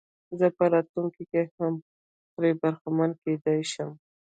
زه 0.39 0.47
په 0.57 0.63
راتلونکي 0.73 1.23
کې 1.31 1.41
هم 1.57 1.73
ترې 2.33 2.49
برخمن 2.61 3.11
کېدلای 3.21 3.61
شم. 3.71 3.91